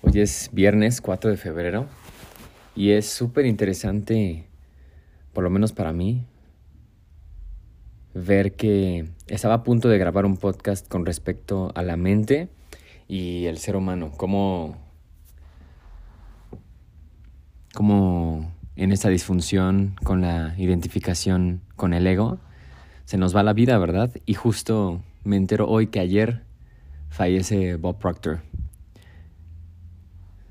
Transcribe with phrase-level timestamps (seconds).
[0.00, 1.86] Hoy es viernes 4 de febrero
[2.76, 4.46] y es súper interesante,
[5.32, 6.24] por lo menos para mí,
[8.14, 12.48] ver que estaba a punto de grabar un podcast con respecto a la mente
[13.08, 14.76] y el ser humano, cómo,
[17.74, 22.38] cómo en esta disfunción con la identificación con el ego
[23.04, 24.12] se nos va la vida, ¿verdad?
[24.26, 26.44] Y justo me entero hoy que ayer
[27.08, 28.47] fallece Bob Proctor.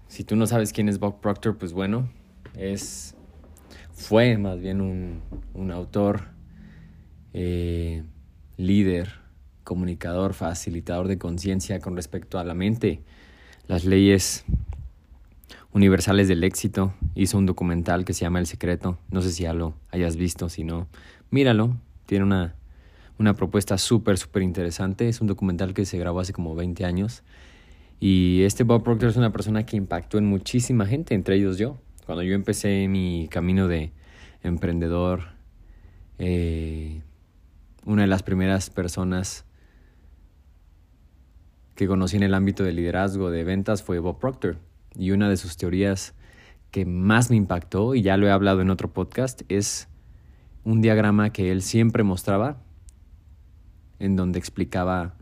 [0.07, 2.09] Si tú no sabes quién es Bob Proctor, pues bueno,
[2.55, 3.15] es
[3.97, 6.29] fue más bien un, autor,
[7.33, 8.03] eh,
[8.55, 9.09] líder,
[9.63, 13.01] comunicador, facilitador de conciencia con respecto a la mente,
[13.67, 14.45] las leyes
[15.73, 16.93] universales del éxito.
[17.15, 18.99] Hizo un documental que se llama El Secreto.
[19.09, 20.87] No sé si ya lo hayas visto, si no,
[21.31, 21.75] míralo.
[22.05, 22.55] Tiene una,
[23.17, 25.09] una propuesta súper, súper interesante.
[25.09, 27.23] Es un documental que se grabó hace como 20 años
[27.99, 31.77] y este Bob Proctor es una persona que impactó en muchísima gente, entre ellos yo.
[32.05, 33.91] Cuando yo empecé mi camino de
[34.43, 35.29] emprendedor,
[36.19, 37.01] eh,
[37.85, 39.45] una de las primeras personas
[41.75, 44.57] que conocí en el ámbito de liderazgo de ventas fue Bob Proctor.
[44.95, 46.13] Y una de sus teorías
[46.71, 49.87] que más me impactó, y ya lo he hablado en otro podcast, es
[50.63, 52.61] un diagrama que él siempre mostraba,
[53.99, 55.16] en donde explicaba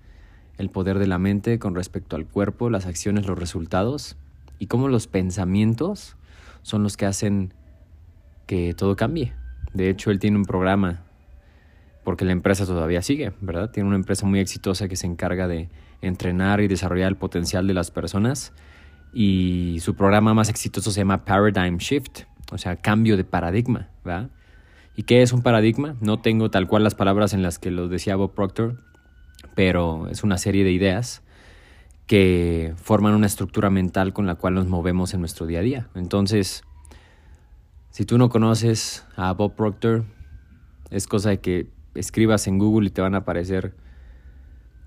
[0.58, 4.17] el poder de la mente con respecto al cuerpo, las acciones, los resultados
[4.59, 6.16] y cómo los pensamientos
[6.61, 7.53] son los que hacen
[8.48, 9.33] que todo cambie.
[9.73, 11.03] De hecho, él tiene un programa,
[12.03, 13.72] porque la empresa todavía sigue, ¿verdad?
[13.72, 15.70] Tiene una empresa muy exitosa que se encarga de
[16.02, 18.53] entrenar y desarrollar el potencial de las personas
[19.14, 24.30] y su programa más exitoso se llama Paradigm Shift, o sea, cambio de paradigma, ¿verdad?
[24.95, 25.95] ¿Y qué es un paradigma?
[26.02, 28.78] No tengo tal cual las palabras en las que lo decía Bob Proctor,
[29.53, 31.21] pero es una serie de ideas
[32.07, 35.87] que forman una estructura mental con la cual nos movemos en nuestro día a día.
[35.95, 36.63] Entonces,
[37.89, 40.05] si tú no conoces a Bob Proctor,
[40.91, 43.75] es cosa de que escribas en Google y te van a aparecer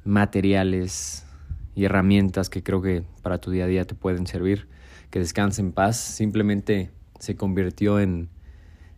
[0.04, 1.26] materiales
[1.74, 4.68] y herramientas que creo que para tu día a día te pueden servir.
[5.10, 5.96] Que descanse en paz.
[5.96, 8.28] Simplemente se convirtió en,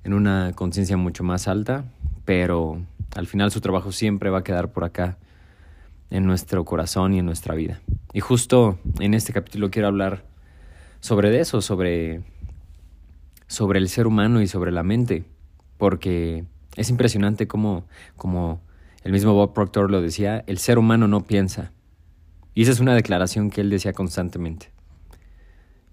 [0.04, 1.84] en una conciencia mucho más alta,
[2.24, 5.18] pero al final su trabajo siempre va a quedar por acá
[6.10, 7.81] en nuestro corazón y en nuestra vida.
[8.12, 10.25] Y justo en este capítulo quiero hablar
[11.00, 12.22] sobre eso, sobre,
[13.47, 15.25] sobre el ser humano y sobre la mente,
[15.78, 16.44] porque
[16.76, 17.84] es impresionante como,
[19.03, 21.72] el mismo Bob Proctor lo decía, el ser humano no piensa.
[22.54, 24.71] Y esa es una declaración que él decía constantemente.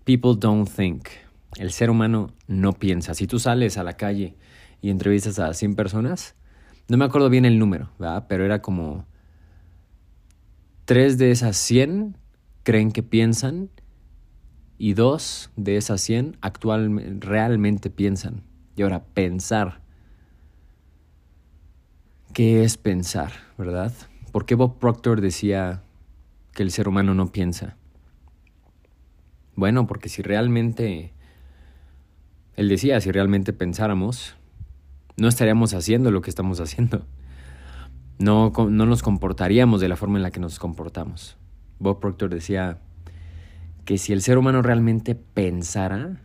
[0.04, 1.08] People don't think.
[1.58, 3.14] El ser humano no piensa.
[3.14, 4.36] Si tú sales a la calle
[4.82, 6.36] y entrevistas a 100 personas,
[6.90, 8.26] no me acuerdo bien el número, ¿verdad?
[8.28, 9.06] pero era como
[10.88, 12.16] Tres de esas 100
[12.64, 13.70] creen que piensan
[14.78, 18.44] y dos de esas 100 actualmente realmente piensan.
[18.78, 19.82] Y ahora, pensar.
[22.32, 23.92] ¿Qué es pensar, verdad?
[24.32, 25.84] ¿Por qué Bob Proctor decía
[26.54, 27.76] que el ser humano no piensa?
[29.58, 31.12] Bueno, porque si realmente,
[32.56, 34.38] él decía, si realmente pensáramos,
[35.18, 37.06] no estaríamos haciendo lo que estamos haciendo
[38.20, 41.38] no, no nos comportaríamos de la forma en la que nos comportamos.
[41.80, 42.80] Bob Proctor decía
[43.86, 46.22] que si el ser humano realmente pensara,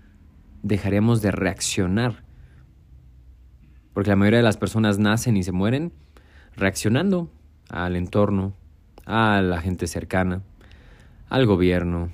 [0.62, 2.24] dejaríamos de reaccionar.
[3.92, 5.92] Porque la mayoría de las personas nacen y se mueren
[6.56, 7.30] reaccionando
[7.68, 8.54] al entorno,
[9.04, 10.42] a la gente cercana,
[11.28, 12.10] al gobierno,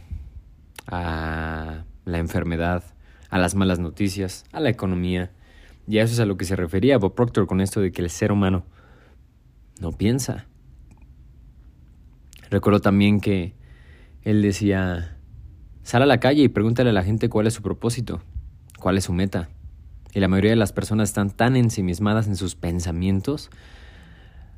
[0.86, 2.82] a la enfermedad,
[3.30, 5.30] a las malas noticias, a la economía.
[5.86, 8.02] Y a eso es a lo que se refería Bob Proctor con esto de que
[8.02, 8.64] el ser humano
[9.80, 10.46] no piensa.
[12.50, 13.54] Recuerdo también que
[14.22, 15.16] él decía,
[15.82, 18.20] sal a la calle y pregúntale a la gente cuál es su propósito,
[18.78, 19.48] cuál es su meta.
[20.14, 23.50] Y la mayoría de las personas están tan ensimismadas en sus pensamientos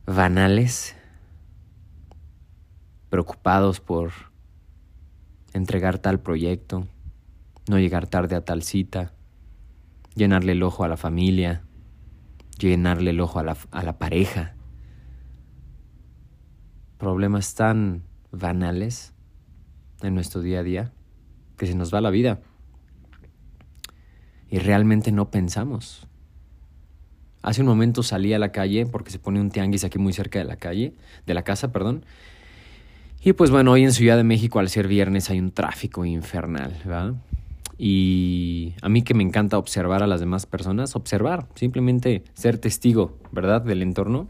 [0.07, 0.97] banales,
[3.09, 4.13] preocupados por
[5.53, 6.87] entregar tal proyecto,
[7.69, 9.13] no llegar tarde a tal cita,
[10.15, 11.63] llenarle el ojo a la familia,
[12.59, 14.55] llenarle el ojo a la, a la pareja,
[17.01, 19.15] problemas tan banales
[20.03, 20.93] en nuestro día a día
[21.57, 22.41] que se nos va la vida
[24.51, 26.07] y realmente no pensamos.
[27.43, 30.39] Hace un momento salí a la calle porque se pone un tianguis aquí muy cerca
[30.39, 30.95] de la calle,
[31.27, 32.05] de la casa, perdón.
[33.25, 36.77] Y pues bueno, hoy en Ciudad de México al ser viernes hay un tráfico infernal,
[36.85, 37.15] ¿verdad?
[37.79, 43.19] Y a mí que me encanta observar a las demás personas, observar, simplemente ser testigo,
[43.33, 43.63] ¿verdad?
[43.63, 44.29] Del entorno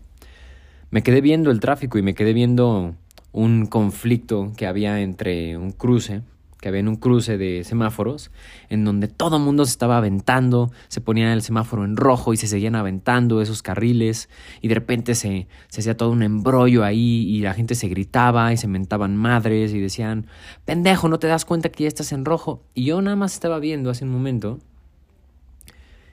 [0.91, 2.95] me quedé viendo el tráfico y me quedé viendo
[3.33, 6.23] un conflicto que había entre un cruce
[6.61, 8.31] que había en un cruce de semáforos,
[8.69, 12.37] en donde todo el mundo se estaba aventando, se ponía el semáforo en rojo y
[12.37, 14.29] se seguían aventando esos carriles,
[14.61, 18.53] y de repente se, se hacía todo un embrollo ahí y la gente se gritaba
[18.53, 20.27] y se mentaban madres y decían,
[20.65, 22.63] pendejo, no te das cuenta que ya estás en rojo.
[22.75, 24.59] Y yo nada más estaba viendo hace un momento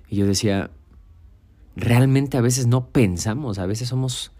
[0.09, 0.71] y yo decía,
[1.75, 4.31] realmente a veces no pensamos, a veces somos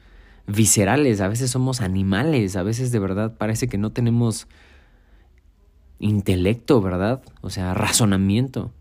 [0.47, 4.47] viscerales, a veces somos animales, a veces de verdad parece que no tenemos
[5.99, 7.21] intelecto, ¿verdad?
[7.41, 8.71] O sea, razonamiento.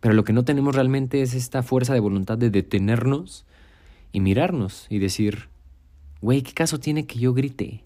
[0.00, 3.46] Pero lo que no tenemos realmente es esta fuerza de voluntad de detenernos
[4.10, 5.48] y mirarnos y decir,
[6.20, 7.84] güey, ¿qué caso tiene que yo grite?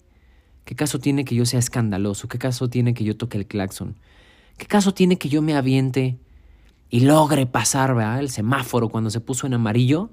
[0.65, 2.27] ¿Qué caso tiene que yo sea escandaloso?
[2.27, 3.95] ¿Qué caso tiene que yo toque el claxon?
[4.57, 6.17] ¿Qué caso tiene que yo me aviente
[6.89, 8.19] y logre pasar ¿verdad?
[8.19, 10.09] el semáforo cuando se puso en amarillo?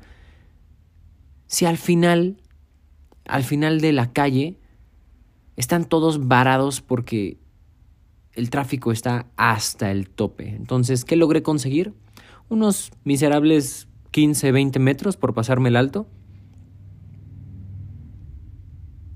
[1.46, 2.36] Si al final,
[3.26, 4.59] al final de la calle,
[5.56, 7.38] están todos varados porque
[8.35, 10.49] el tráfico está hasta el tope.
[10.49, 11.94] Entonces, ¿qué logré conseguir?
[12.49, 16.06] Unos miserables 15, 20 metros por pasarme el alto.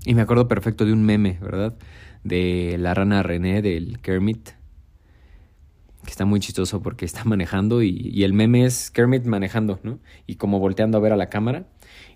[0.05, 1.77] Y me acuerdo perfecto de un meme, ¿verdad?
[2.23, 4.49] De la rana René del Kermit.
[6.03, 9.99] Que está muy chistoso porque está manejando y, el meme es Kermit manejando, ¿no?
[10.25, 11.67] Y como volteando a ver a la cámara.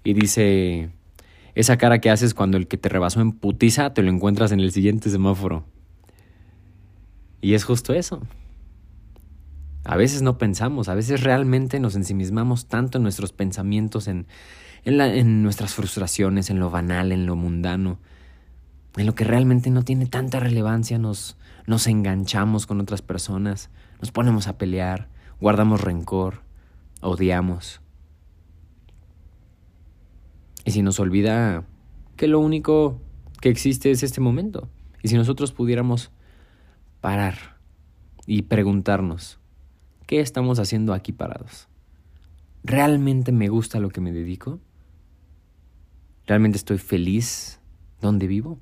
[0.03, 0.89] Y dice,
[1.55, 4.59] esa cara que haces cuando el que te rebasó en putiza te lo encuentras en
[4.59, 5.65] el siguiente semáforo.
[7.41, 8.21] Y es justo eso.
[9.83, 14.27] A veces no pensamos, a veces realmente nos ensimismamos tanto en nuestros pensamientos, en,
[14.85, 17.99] en, nuestras frustraciones, en lo banal, en lo mundano,
[18.95, 21.35] en lo que realmente no tiene tanta relevancia, nos,
[21.67, 23.69] nos enganchamos con otras personas,
[23.99, 25.09] nos ponemos a pelear,
[25.41, 26.43] guardamos rencor,
[27.01, 27.82] odiamos.
[30.65, 31.65] Y si nos olvida
[32.15, 33.01] que lo único
[33.41, 34.69] que existe es este momento,
[35.01, 36.11] y si nosotros pudiéramos
[37.01, 37.57] parar
[38.25, 39.39] y preguntarnos,
[40.07, 41.67] ¿qué estamos haciendo aquí parados?
[42.63, 44.59] ¿Realmente me gusta lo que me dedico?
[46.25, 47.59] ¿Realmente estoy feliz
[47.99, 48.59] donde vivo?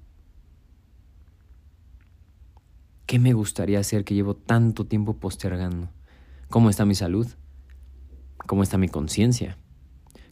[3.06, 5.90] ¿Qué me gustaría hacer que llevo tanto tiempo postergando?
[6.50, 7.28] ¿Cómo está mi salud?
[8.48, 9.58] ¿Cómo está mi conciencia?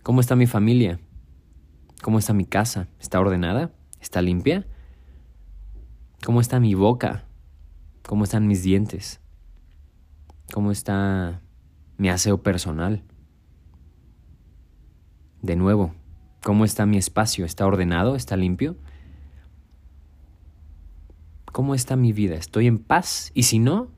[0.01, 0.99] ¿Cómo está mi familia?
[2.01, 2.87] ¿Cómo está mi casa?
[2.99, 3.71] ¿Está ordenada?
[3.99, 4.65] ¿Está limpia?
[6.25, 7.25] ¿Cómo está mi boca?
[8.03, 9.19] ¿Cómo están mis dientes?
[10.53, 11.41] ¿Cómo está
[11.97, 13.03] mi aseo personal?
[15.41, 15.93] De nuevo,
[16.41, 17.45] ¿cómo está mi espacio?
[17.45, 18.15] ¿Está ordenado?
[18.15, 18.77] ¿Está limpio?
[21.51, 22.35] ¿Cómo está mi vida?
[22.35, 23.31] ¿Estoy en paz?
[23.33, 23.91] Y si no,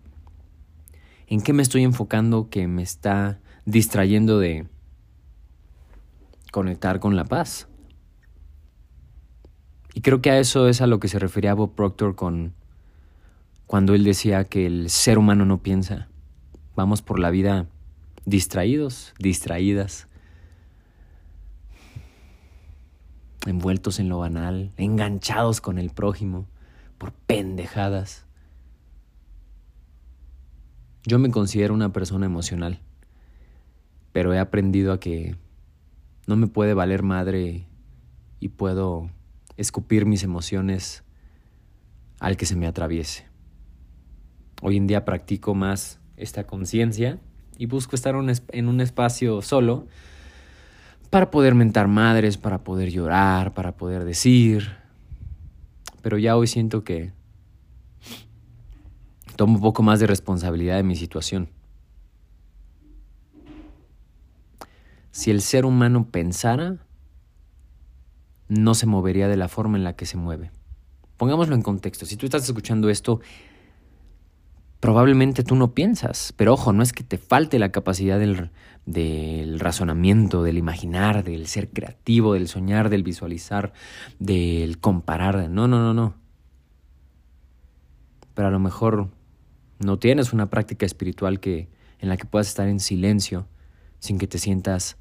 [1.27, 4.67] ¿en qué me estoy enfocando que me está distrayendo de
[6.51, 7.67] conectar con la paz?
[9.93, 12.53] Y creo que a eso es a lo que se refería Bob Proctor con
[13.67, 16.09] cuando él decía que el ser humano no piensa.
[16.75, 17.67] Vamos por la vida
[18.25, 20.07] distraídos, distraídas,
[23.45, 26.47] envueltos en lo banal, enganchados con el prójimo,
[26.97, 28.25] por pendejadas.
[31.05, 32.79] Yo me considero una persona emocional,
[34.11, 35.35] pero he aprendido a que
[36.27, 37.65] no me puede valer madre
[38.39, 39.09] y puedo
[39.61, 41.03] escupir mis emociones
[42.19, 43.27] al que se me atraviese.
[44.61, 47.19] Hoy en día practico más esta conciencia
[47.57, 49.87] y busco estar en un espacio solo
[51.09, 54.77] para poder mentar madres, para poder llorar, para poder decir.
[56.01, 57.13] Pero ya hoy siento que
[59.35, 61.49] tomo un poco más de responsabilidad de mi situación.
[65.11, 66.77] Si el ser humano pensara,
[68.51, 70.51] no se movería de la forma en la que se mueve.
[71.15, 72.05] Pongámoslo en contexto.
[72.05, 73.21] Si tú estás escuchando esto
[74.81, 76.33] probablemente tú no piensas.
[76.35, 78.49] Pero ojo, no es que te falte la capacidad del,
[78.85, 83.71] del, razonamiento, del imaginar, del ser creativo, del soñar, del visualizar,
[84.19, 85.49] del comparar.
[85.49, 86.15] No, no, no, no.
[88.33, 89.11] Pero a lo mejor
[89.79, 93.47] no tienes una práctica espiritual que, en la que puedas estar en silencio
[93.99, 94.97] sin que te sientas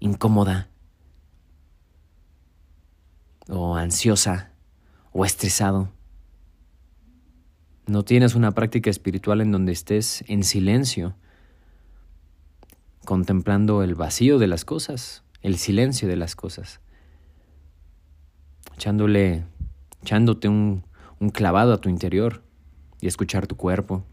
[0.00, 0.70] incómoda
[3.48, 4.52] o ansiosa
[5.12, 5.90] o estresado.
[7.86, 11.14] No tienes una práctica espiritual en donde estés en silencio,
[13.04, 16.80] contemplando el vacío de las cosas, el silencio de las cosas,
[18.74, 19.44] echándole,
[20.00, 20.84] echándote un,
[21.20, 22.42] un clavado a tu interior
[23.00, 24.04] y escuchar tu cuerpo.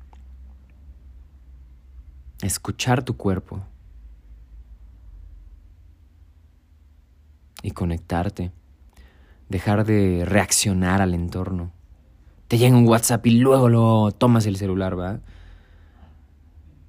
[2.42, 3.64] Escuchar tu cuerpo.
[7.64, 8.52] Y conectarte.
[9.52, 11.72] Dejar de reaccionar al entorno
[12.52, 15.22] te llega un WhatsApp y luego lo tomas el celular, ¿va?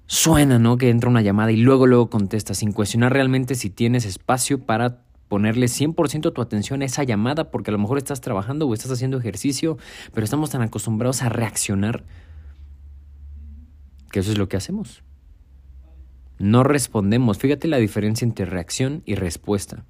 [0.07, 0.76] Suena, ¿no?
[0.76, 5.04] Que entra una llamada y luego luego contestas sin cuestionar realmente si tienes espacio para
[5.28, 8.90] ponerle 100% tu atención a esa llamada porque a lo mejor estás trabajando o estás
[8.90, 9.78] haciendo ejercicio,
[10.12, 12.04] pero estamos tan acostumbrados a reaccionar
[14.11, 15.04] que eso es lo que hacemos.
[16.40, 17.38] No respondemos.
[17.38, 19.85] Fíjate la diferencia entre reacción y respuesta.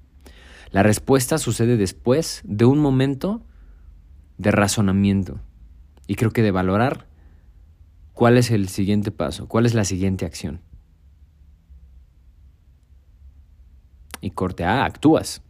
[0.73, 3.45] La respuesta sucede después de un momento
[4.39, 5.39] de razonamiento
[6.07, 7.05] y creo que de valorar
[8.13, 10.61] cuál es el siguiente paso, cuál es la siguiente acción.
[14.19, 15.43] Y corte, ah, actúas.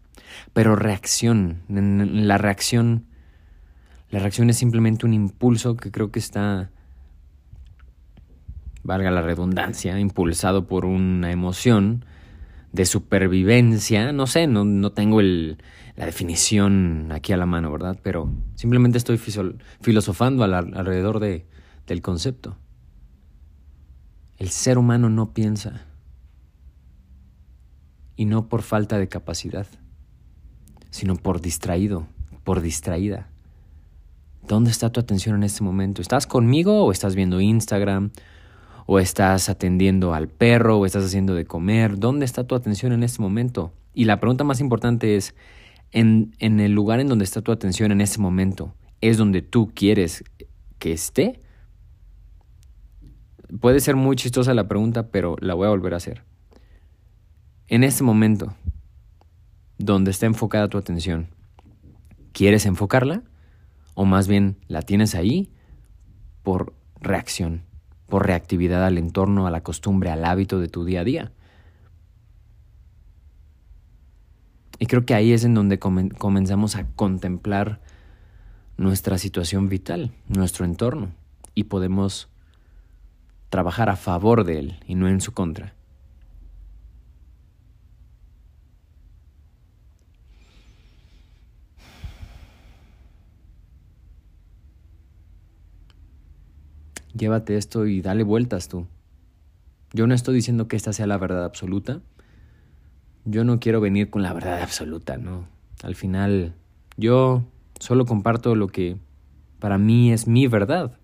[0.52, 3.06] Pero reacción, la reacción,
[4.10, 6.70] la reacción es simplemente un impulso que creo que está
[8.84, 12.04] valga la redundancia, impulsado por una emoción
[12.74, 15.58] de supervivencia, no sé, no, no tengo el,
[15.96, 17.98] la definición aquí a la mano, ¿verdad?
[18.04, 19.18] Pero simplemente estoy
[19.80, 21.46] filosofando alrededor de,
[21.88, 22.58] del concepto.
[24.38, 25.86] El ser humano no piensa,
[28.16, 29.68] y no por falta de capacidad,
[30.90, 32.08] sino por distraído,
[32.44, 33.30] por distraída.
[34.48, 36.02] ¿Dónde está tu atención en este momento?
[36.02, 38.12] ¿Estás conmigo o estás viendo Instagram
[38.86, 41.98] o estás atendiendo al perro, o estás haciendo de comer.
[41.98, 43.74] ¿Dónde está tu atención en este momento?
[43.94, 45.36] Y la pregunta más importante es,
[45.92, 49.72] en, en el lugar en donde está tu atención en este momento, ¿es donde tú
[49.74, 50.24] quieres
[50.80, 51.40] que esté?
[53.60, 56.24] Puede ser muy chistosa la pregunta, pero la voy a volver a hacer.
[57.68, 58.56] En este momento,
[59.78, 61.28] donde está enfocada tu atención,
[62.32, 63.24] ¿quieres enfocarla?
[63.94, 65.52] ¿O más bien la tienes ahí
[66.42, 67.64] por reacción?
[68.14, 71.32] Por reactividad al entorno, a la costumbre, al hábito de tu día a día.
[74.78, 77.82] Y creo que ahí es en donde comenzamos a contemplar
[78.78, 81.10] nuestra situación vital, nuestro entorno,
[81.56, 82.30] y podemos
[83.50, 85.74] trabajar a favor de él y no en su contra.
[97.14, 98.88] Llévate esto y dale vueltas tú.
[99.94, 102.02] Yo no estoy diciendo que esta sea la verdad absoluta.
[103.26, 105.48] Yo no quiero venir con la verdad absoluta, ¿no?
[105.84, 106.54] Al final,
[106.98, 107.44] yo
[107.80, 108.98] solo comparto lo que
[109.60, 110.98] para mí es mi verdad.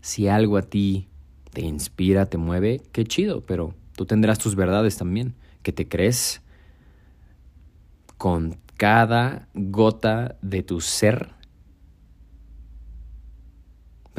[0.00, 1.08] Si algo a ti
[1.52, 6.42] te inspira, te mueve, qué chido, pero tú tendrás tus verdades también, que te crees
[8.18, 11.30] con cada gota de tu ser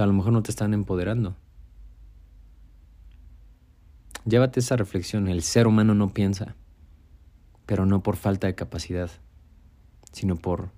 [0.03, 1.35] a lo mejor no te están empoderando.
[4.25, 5.27] Llévate esa reflexión.
[5.27, 6.55] El ser humano no piensa,
[7.65, 9.09] pero no por falta de capacidad,
[10.11, 10.71] sino por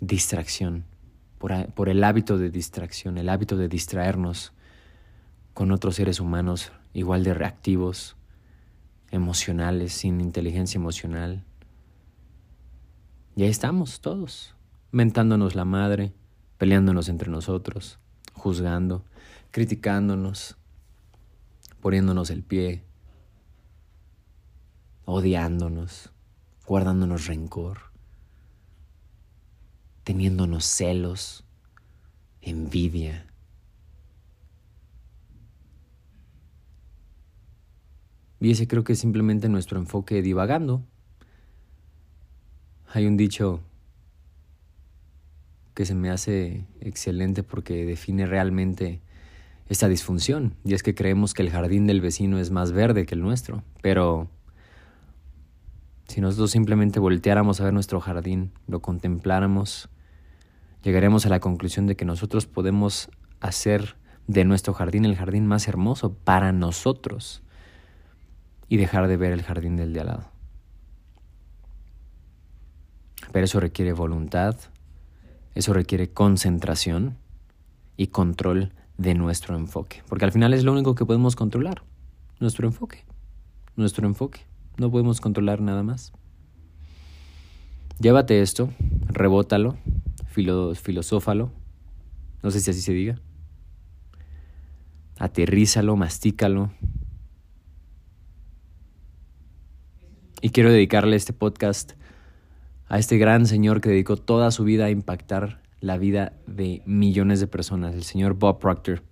[0.00, 0.84] distracción,
[1.38, 4.52] por, por, el hábito de distracción, el hábito de distraernos
[5.54, 8.16] con otros seres humanos igual de reactivos,
[9.10, 11.44] emocionales, sin inteligencia emocional.
[13.34, 14.54] Y ahí estamos todos,
[14.90, 16.12] mentándonos la madre,
[16.58, 17.98] peleándonos entre nosotros,
[18.32, 19.04] juzgando,
[19.50, 20.56] criticándonos,
[21.80, 22.84] poniéndonos el pie,
[25.04, 26.12] odiándonos,
[26.66, 27.78] guardándonos rencor,
[30.04, 31.44] teniéndonos celos,
[32.40, 33.26] envidia.
[38.40, 40.82] Y ese creo que es simplemente nuestro enfoque divagando.
[42.88, 43.60] Hay un dicho
[45.74, 49.00] que se me hace excelente porque define realmente
[49.68, 50.54] esta disfunción.
[50.64, 53.62] Y es que creemos que el jardín del vecino es más verde que el nuestro.
[53.80, 54.28] Pero
[56.08, 59.88] si nosotros simplemente volteáramos a ver nuestro jardín, lo contempláramos,
[60.82, 63.10] llegaremos a la conclusión de que nosotros podemos
[63.40, 67.42] hacer de nuestro jardín el jardín más hermoso para nosotros
[68.68, 70.24] y dejar de ver el jardín del de al lado.
[73.32, 74.56] Pero eso requiere voluntad,
[75.54, 77.16] eso requiere concentración
[77.96, 81.82] y control de nuestro enfoque, porque al final es lo único que podemos controlar,
[82.40, 83.04] nuestro enfoque,
[83.76, 84.40] nuestro enfoque.
[84.78, 86.12] No podemos controlar nada más.
[87.98, 88.70] Llévate esto,
[89.06, 89.76] rebótalo,
[90.26, 91.52] filo, filosófalo,
[92.42, 93.20] no sé si así se diga.
[95.18, 96.72] Aterrízalo, mastícalo.
[100.40, 101.92] Y quiero dedicarle este podcast
[102.92, 107.40] a este gran señor que dedicó toda su vida a impactar la vida de millones
[107.40, 109.02] de personas, el señor Bob Proctor,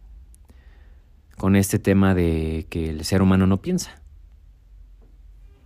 [1.39, 4.00] con este tema de que el ser humano no piensa.